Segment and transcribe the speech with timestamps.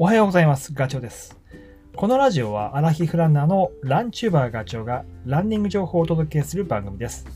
[0.00, 0.72] おはようございます。
[0.74, 1.36] ガチョウです。
[1.96, 7.26] このラジオはアラヒフランナーのランチューバーガチョウがランニング情報をお届けする番組です。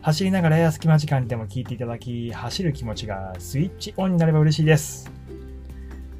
[0.00, 5.10] 走りながらや隙間時間にでも聞いていただき、走る気持ちがスイッチオンになれば嬉しいです。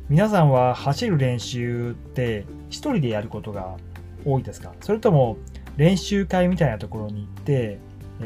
[0.08, 3.76] 皆さんは走る練習って一人でやることが
[4.24, 4.72] 多いですか？
[4.80, 5.36] それとも
[5.76, 7.78] 練習会みたいなところに行って、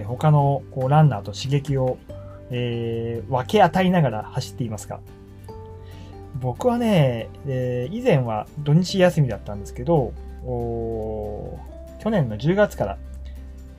[0.07, 1.99] 他のこうランナーと刺激を、
[2.51, 5.01] えー分け与えながら走っていますか？
[6.41, 10.13] 僕はね、えー以前は土日休みだったんですけど、
[12.01, 12.99] 去年の10月から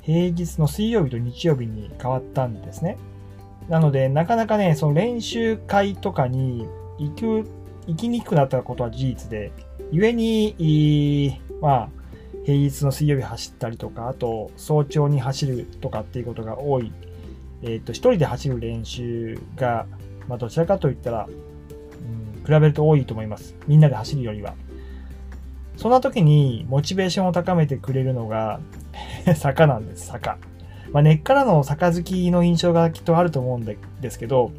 [0.01, 2.97] 平日の水曜日と日曜日に変わったんですね。
[3.67, 6.65] なので、なかなかね、その練習会とかに
[6.97, 7.49] 行く、
[7.87, 9.51] 行きにくくなったことは事実で、
[9.91, 11.89] 故に、まあ、
[12.45, 16.93] 平日の水曜日走ったりとか、あと早朝に走るとかっていうことが多い。
[17.63, 19.87] えっ、と、一人で走る練習が、
[20.29, 21.27] まあ、どちらかといったら、
[22.47, 23.55] 比べると多いと思います。
[23.67, 24.55] みんなで走るよりは。
[25.75, 28.61] そんな時にモチベーションを高めてくれるのが
[29.35, 30.37] 坂なんです、坂。
[30.93, 34.51] まあ、根っからの坂好きの印象がきっとあると思うんでですけど、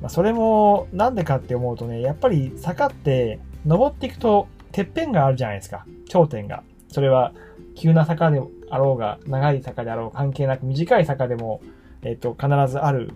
[0.00, 5.84] まあ、それもなんでかって思うとね、やっぱり坂って登っていくとてっぺんがあるじゃないですか。
[6.08, 6.62] 頂点が。
[6.88, 7.32] それは
[7.76, 11.60] 急な坂であろうが、長い坂であろう関係なく短い坂でも、
[12.02, 13.12] えっと、必ずある、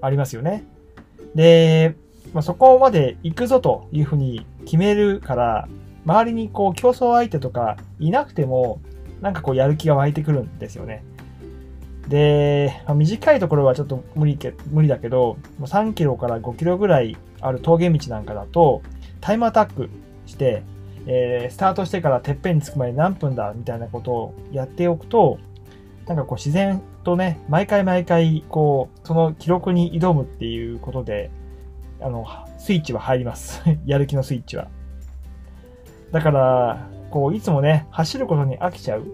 [0.00, 0.64] ありますよね。
[1.34, 1.96] で、
[2.36, 5.68] まあ、そこまで行くぞというふうに決めるから、
[6.04, 8.78] 周りにこう競争相手とかいなくても、
[9.22, 11.02] なんかこうやる気が湧いてくるんですよね。
[12.08, 18.82] で、まあ短いところはちょっと無理け無理だけど、もう3キロから5キロぐらいある峠道なんかだと、
[19.22, 19.88] タイムアタック
[20.26, 20.62] して、
[21.06, 25.38] えースタートしてからてっぺんに着くまで何分だみたいなことをやっておくと、
[26.06, 31.30] なんかこう自然とね、毎回毎回、こう、その記録に挑むっていうことで、
[32.00, 32.26] あの、
[32.58, 33.62] スイッチは入ります。
[33.86, 34.68] やる気のスイッチは。
[36.12, 39.04] だから、こう、いつもね、走ることに飽きちゃう、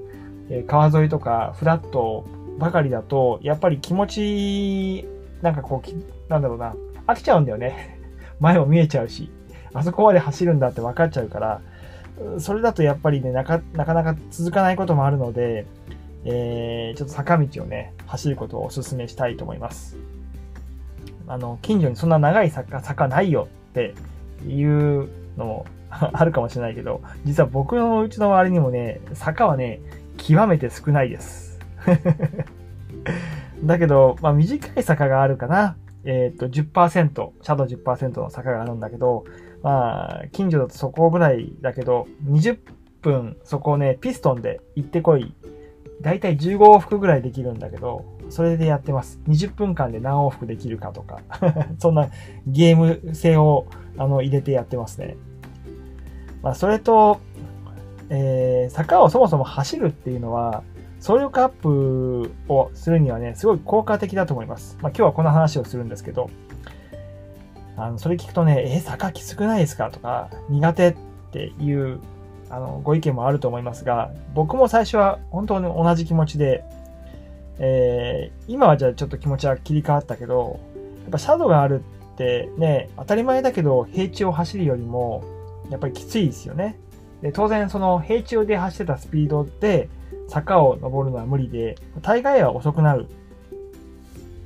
[0.51, 2.25] え川沿いとかフラット
[2.59, 5.09] ばかりだと、やっぱり気持ち、
[5.43, 5.95] なんかこうき、
[6.29, 6.75] なんだろうな、
[7.07, 7.99] 飽きちゃうんだよね。
[8.41, 9.31] 前も見えちゃうし、
[9.73, 11.61] あそこまで走るんだって分かっちゃうから、
[12.39, 15.67] それだとやっぱりね、なかなかなか続かないこともあるので、
[16.25, 19.97] えー、ちょっと坂道をね、走ることをお勧めしたいと思います。
[21.27, 23.95] あの、近所にそんな長い坂、坂ないよって
[24.47, 29.81] いうのもあるかもしれないけど、実は僕のうちの周りにもね、坂はね、
[30.17, 31.59] 極めて少ないです。
[33.65, 35.77] だけど、まあ短い坂があるかな。
[36.05, 39.25] えっ、と、10%、シャドウ10%の坂があるんだけど、
[39.63, 42.59] まあ、近所だとそこぐらいだけど、20
[43.01, 45.35] 分そこをね、ピストンで行ってこい。
[46.01, 49.21] だいたい15往復ぐらいできるんだけど、それでやってます。
[49.29, 51.21] 20分間で何往復できるかとか、
[51.79, 52.09] そんな
[52.47, 53.67] ゲーム性を
[53.99, 55.17] あの入れてやってますね。
[56.43, 57.21] まあ、それと、
[58.09, 60.63] えー坂をそもそも走るっていうのは、
[60.97, 64.79] 走力アップをするにはね、すごい効果的だと思います。
[64.81, 66.31] まあ、今日はこの話をするんですけど、
[67.77, 70.97] あの、それ聞くとね、え、坂きつくないですかとか、苦手っ
[71.33, 72.01] ていう、
[72.49, 76.65] あの、ご意見もあると思いますが、僕も最初は本当に同じ気持ちで、
[77.59, 80.61] えー今はじゃあちょっと気持ちは切り替わったけど、
[81.03, 81.83] やっぱシャドウがある
[82.15, 85.25] ってね、当たり前だけど、平地を走るよりも、
[85.71, 86.79] やっぱりきついですよね。
[87.23, 89.89] で、当然その平地で走ってたスピードで
[90.29, 93.07] 坂を登るのは無理で、大概は遅くなる。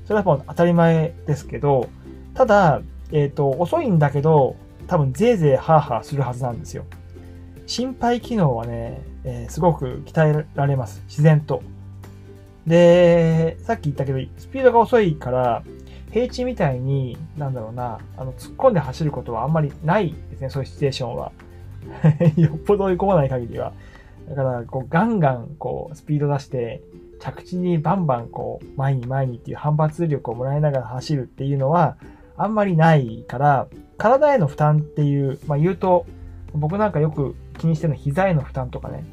[0.04, 1.88] それはもう当たり前ですけど、
[2.34, 4.56] ただ、えっ、と、遅いんだけど、
[4.86, 6.84] 多分ぜいぜいハーハーするはずなんですよ。
[7.66, 11.02] 心肺機能はね、えーすごく鍛えられます。
[11.08, 11.62] 自然と。
[12.66, 15.62] で、さっき言ったけど、スピードが遅いから、
[16.10, 21.32] 平地みたいに、なんだろうな、あの、突っ込んで走ることはあんまりないですね、そういうシチュエーションは。
[22.36, 23.72] よっぽど追い込まない限りは。
[24.28, 26.82] だから、こう、ガンガン、こう、スピード出して、
[27.20, 31.96] 着地にバンバン、こう、前に前にっていう反発力をもらいながら走るっていうのは、
[32.36, 36.06] あんまりないから、体への負担っていう、まあ言うと、
[36.52, 39.04] 僕なんかよく気にしてるのは膝への負担とかね。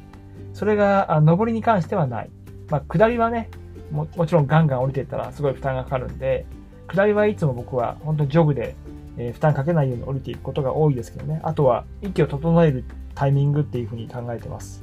[0.52, 2.30] それが、あ上りに関してはない。
[2.68, 3.50] まあ、下りはね、
[3.90, 6.46] ももちろんガンガン降りていったらすごい負担がかかるんで、
[6.88, 8.74] 下りはいつも僕は本当にジョグで、
[9.16, 11.40] えー負担かけないように降りていくことが多いですけどね。
[11.44, 12.84] あとは息を整える
[13.14, 14.82] タイミングっていうふうに考えてます。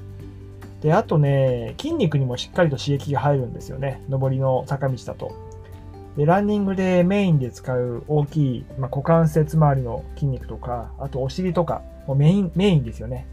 [0.82, 4.02] で、あとね、筋肉にもしっかりと刺激が入るんですよね。
[4.10, 5.32] 上りの坂道だと。
[6.18, 13.28] で、ランニングでメインで使う大きい、まあ、股関節周りの筋肉とか、あとお尻とか、もうメイン、メインですよね。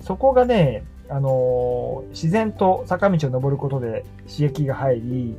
[0.00, 5.36] そこがね、あの自然と坂道を登ることで刺激が入り、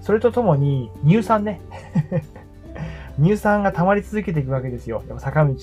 [0.00, 1.60] それとともに乳酸ね。
[3.18, 5.02] 乳酸が溜まり続けていくわけですよ。
[5.08, 5.54] やっぱ坂道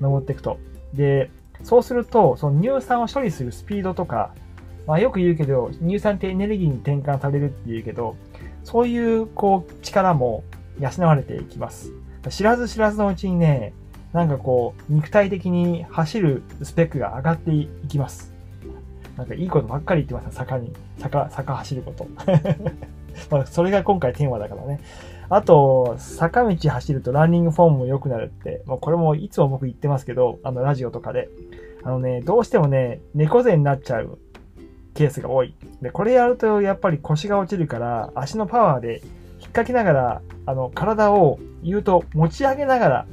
[0.00, 0.58] 登っていくと。
[0.92, 1.30] で、
[1.62, 4.34] そうすると、その乳酸を処理するスピードとか、
[4.86, 8.16] まあよく言うけど、乳酸ってエネルギーに転換されるって言うけど、
[8.64, 10.44] そういうこう力も
[10.78, 11.92] 養われていきます。
[12.28, 13.72] 知らず知らずのうちにね、
[14.12, 18.37] なんかこう、肉体的に走るスペックが上がっていきます。
[19.18, 22.06] なんかいいことばっかり言ってます坂に、坂、坂走ること。
[23.30, 24.78] まあ、それが今回テーマだからね。
[25.28, 31.28] あと、坂道走るとランニングフォームも良くなるって、もうこれもいつも僕言ってますけど、あの、ラジオとかで。
[31.82, 34.18] あのね、どうしてもね、猫背になっちゃう
[34.94, 35.52] ケースが多い。
[35.82, 39.02] で、これやるとやっぱり腰が落ちるから、足のパワーで引っ
[39.40, 43.06] 掛けながら、あの、体を言うと持ち上げながら、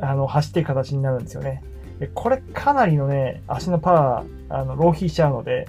[0.00, 1.64] あの、走っていく形になるんですよね。
[1.98, 5.66] で、これかなりのね、足のパワー、あの、浪費しちゃうので、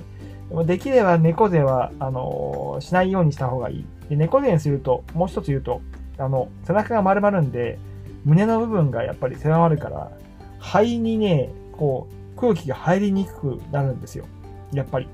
[0.66, 3.86] できれば猫背は、あの、しないようにした方がいい。
[4.10, 5.82] で、猫背にすると、もう一つ言うと、
[6.18, 7.78] あの、背中が丸まるんで、
[8.26, 10.12] 胸の部分がやっぱり狭まるから、
[10.60, 14.26] 肺にね、こう、空気が入りにくくなるんですよ。
[14.74, 15.08] やっぱり。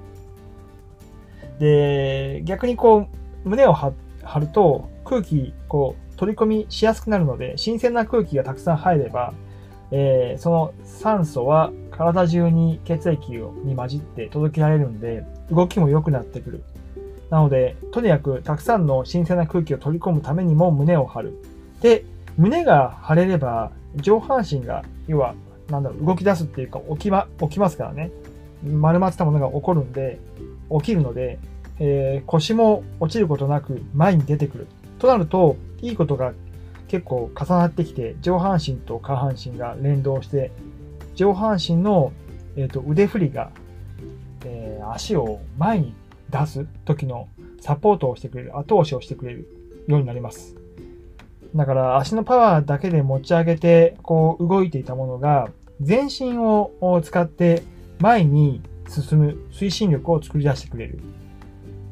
[1.59, 3.07] で、逆にこ
[3.45, 3.93] う、胸を張
[4.39, 9.33] ると空気、こう、取り込みしやすくなるので、新鮮な空気がたくさん入れば、
[9.97, 16.63] えー、その酸素は体中に血液に混じって届けられるんで、動きも良くなってくる。
[17.29, 21.33] なので、とにかくたくさんの新鮮な空気を取り込むためにも胸を張る。
[21.79, 22.03] で、
[22.37, 25.33] 胸が張れれば、上半身が、要は、
[25.69, 28.11] なんだろう、動き出すっていうか、起きま、起きますからね。
[28.65, 30.19] 丸まってたものが起こるんで、
[30.77, 31.39] 起きるので、
[31.79, 34.67] えー、腰も落ちることなく前に出てくる。
[34.99, 36.33] となると、いいことが
[36.87, 40.51] 結構重なってきて、上半身と下半身が連動して、
[41.15, 42.11] 上半身の、
[42.55, 43.51] えーと、腕振りが、
[44.45, 45.95] えー、足を前に
[46.29, 47.27] 出す時の
[47.61, 49.47] サポートをしてくれる、後押しをしてくれる
[49.87, 50.55] ようになります。
[51.55, 55.49] だから足のパワーだけで持ち上げて、こう動いていたものが、
[55.81, 57.63] 全身を使って
[57.99, 60.99] 前に進む推進力を作り出してくれる。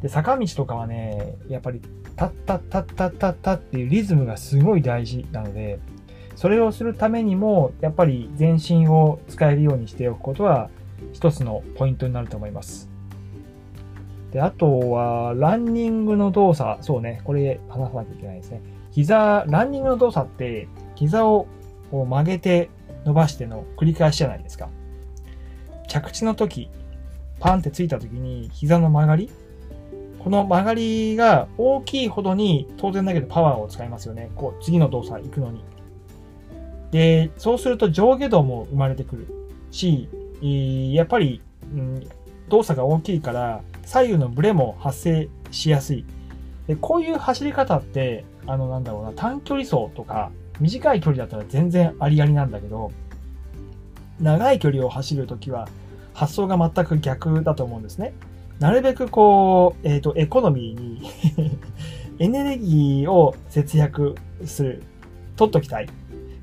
[0.04, 1.82] で、坂道とかはね、やっぱり、
[2.18, 5.80] タッタッタッタッタッタっていうリズムがすごい大事なので、
[6.36, 10.70] それをするためにも、やっぱり全身を使えるようにしておくことは、
[11.14, 12.90] 一つのポイントになると思います。
[14.32, 16.84] で、あとは、ランニングの動作。
[16.84, 18.62] そうね、これ話さなきゃいけないですね。
[18.92, 21.48] 膝、ランニングの動作って、膝を
[21.92, 22.70] 曲げて
[23.06, 24.68] 伸ばしての繰り返しじゃないですか。
[25.88, 26.70] 着地の時、
[27.40, 29.32] パンってついた時に膝の曲がり
[30.24, 34.32] この曲がりが大きいほどに当然だけどパワーを使いますよね。
[34.36, 35.64] こう次の動作行くのに。
[36.92, 39.28] で、そうすると上下動も生まれてくる
[39.72, 40.08] し、
[40.94, 41.42] やっぱり、
[41.74, 42.08] うん、
[42.50, 46.06] 動作が大きいから左右のブレも発生しやすい。
[46.68, 52.92] でこういう走り方って、あのなんだろうな、短距離走とか短い距離だったら全然ありありなんだけど、
[54.22, 55.68] 長い距離を走るときは
[56.14, 58.14] 発想が全く逆だと思うんですね。
[58.64, 61.02] なるべくこう、えっ、ー、と、エコノミーに
[62.18, 64.16] エネルギーを節約
[64.46, 64.84] する。
[65.36, 65.90] 取っときたい。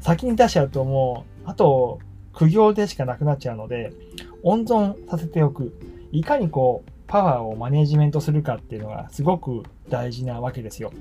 [0.01, 1.99] 先に出しちゃうともう、あと、
[2.35, 3.95] 苦行でしかなくなっちゃうので、
[4.43, 5.73] 温存させておく。
[6.13, 10.93] いかにこう、パワーをマネジメントするかっていうのがすごく大事なわけですよ。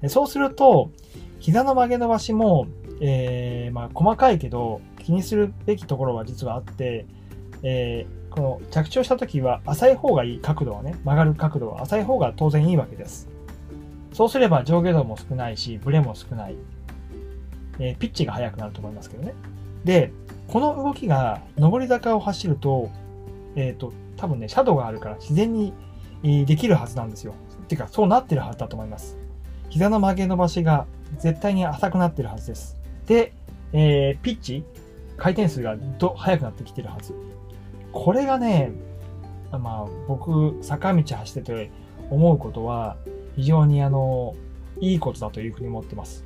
[0.00, 0.88] でそうすると、
[1.38, 2.66] 膝の曲げ伸ばしも、
[3.02, 7.04] えー、まあ、細かいけど、気にするべきところは実はあって、
[7.62, 13.28] えーこの着地をした時は浅い方がいい角度はね、曲がる角度は浅い方が当然いいわけです。
[14.12, 16.56] そうすれば上下動も少ないし、ブレも少ない。
[17.78, 19.34] えー、ピッチが速くなると思いますけどね。
[19.84, 20.12] で、
[20.48, 22.90] この動きが上り坂を走ると、
[23.56, 25.74] えっ、ー、と、多分ね、シャドウがあるから自然に
[26.22, 27.34] できるはずなんですよ。
[27.68, 29.18] てか、そうなってるはずだと思います。
[29.70, 30.86] 膝の曲げ伸ばしが
[31.18, 32.76] 絶対に浅くなってるはずです。
[33.06, 33.32] で、
[33.72, 34.64] えー、ピッチ、
[35.16, 37.14] 回転数がど速くなってきてるはず。
[37.92, 38.72] これがね、
[39.50, 41.70] まあ僕、坂道走ってて
[42.10, 42.96] 思うことは、
[43.36, 44.34] 非常にあの、
[44.80, 46.24] いいことだというふうに思ってます。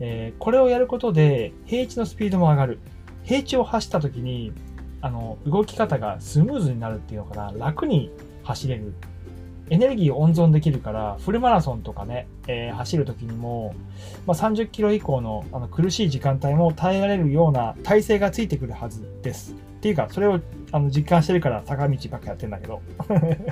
[0.00, 2.78] えー、これをやることで、平地のスピードも上がる。
[3.22, 4.52] 平地を走った時に、
[5.00, 8.10] あの、動き方がスムーズになるっていうのかな、楽に
[8.42, 8.94] 走れる。
[9.70, 13.74] エネルギーを温存できるから、フルマラソンとかね、えー、走る時にも、
[14.26, 19.54] まあ、30キロ以降のあの苦しい時間帯も耐えられるような体勢がついてくるはずです。
[19.82, 20.38] っていうか、それを
[20.70, 22.80] あの実感してるから坂道ばっかやってんだけど。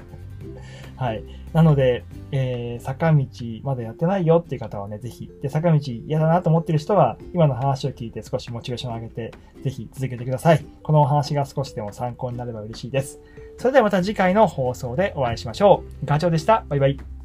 [0.95, 1.25] はい。
[1.53, 3.27] なので、えー、坂道
[3.65, 5.29] まだやってないよっていう方はね、ぜひ。
[5.43, 9.33] で、坂道嫌だなと思ってる人は、今の話を聞いて少しモチベーションを上げて、
[9.65, 10.65] ぜひ続けてください。
[10.85, 13.19] このお話が少しでも参考になれば嬉しいです。
[13.59, 16.07] それではまた次回の放送でお会いしましょう。
[16.07, 16.65] ガチョウでした。
[16.69, 17.20] バイバイ。